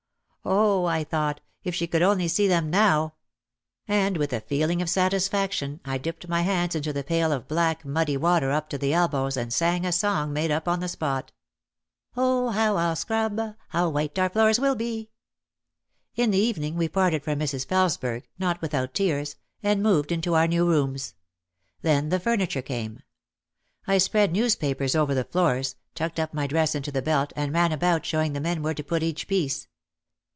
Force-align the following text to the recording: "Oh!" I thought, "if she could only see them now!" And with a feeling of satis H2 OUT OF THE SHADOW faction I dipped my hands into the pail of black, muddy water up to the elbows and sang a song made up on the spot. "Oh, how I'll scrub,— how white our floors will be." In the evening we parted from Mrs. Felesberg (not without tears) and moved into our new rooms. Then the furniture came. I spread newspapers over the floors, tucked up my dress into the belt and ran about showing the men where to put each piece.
"Oh!" 0.43 0.85
I 0.85 1.03
thought, 1.03 1.39
"if 1.63 1.75
she 1.75 1.85
could 1.85 2.01
only 2.01 2.27
see 2.27 2.47
them 2.47 2.71
now!" 2.71 3.13
And 3.87 4.17
with 4.17 4.33
a 4.33 4.41
feeling 4.41 4.81
of 4.81 4.89
satis 4.89 4.95
H2 4.95 4.97
OUT 4.97 5.05
OF 5.05 5.11
THE 5.11 5.19
SHADOW 5.19 5.43
faction 5.43 5.79
I 5.85 5.97
dipped 5.99 6.27
my 6.27 6.41
hands 6.41 6.73
into 6.75 6.91
the 6.91 7.03
pail 7.03 7.31
of 7.31 7.47
black, 7.47 7.85
muddy 7.85 8.17
water 8.17 8.49
up 8.51 8.67
to 8.69 8.79
the 8.79 8.91
elbows 8.91 9.37
and 9.37 9.53
sang 9.53 9.85
a 9.85 9.91
song 9.91 10.33
made 10.33 10.49
up 10.49 10.67
on 10.67 10.79
the 10.79 10.87
spot. 10.87 11.31
"Oh, 12.17 12.49
how 12.49 12.75
I'll 12.77 12.95
scrub,— 12.95 13.39
how 13.69 13.89
white 13.89 14.17
our 14.17 14.29
floors 14.29 14.59
will 14.59 14.73
be." 14.73 15.11
In 16.15 16.31
the 16.31 16.39
evening 16.39 16.75
we 16.75 16.89
parted 16.89 17.23
from 17.23 17.37
Mrs. 17.37 17.67
Felesberg 17.67 18.23
(not 18.39 18.59
without 18.63 18.95
tears) 18.95 19.35
and 19.61 19.83
moved 19.83 20.11
into 20.11 20.33
our 20.33 20.47
new 20.47 20.67
rooms. 20.67 21.13
Then 21.83 22.09
the 22.09 22.19
furniture 22.19 22.63
came. 22.63 23.03
I 23.85 23.99
spread 23.99 24.31
newspapers 24.33 24.95
over 24.95 25.13
the 25.13 25.23
floors, 25.23 25.75
tucked 25.93 26.19
up 26.19 26.33
my 26.33 26.47
dress 26.47 26.73
into 26.73 26.91
the 26.91 27.03
belt 27.03 27.31
and 27.35 27.53
ran 27.53 27.71
about 27.71 28.07
showing 28.07 28.33
the 28.33 28.41
men 28.41 28.63
where 28.63 28.73
to 28.73 28.83
put 28.83 29.03
each 29.03 29.27
piece. 29.27 29.67